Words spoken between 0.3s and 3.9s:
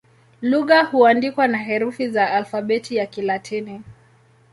Lugha huandikwa na herufi za Alfabeti ya Kilatini.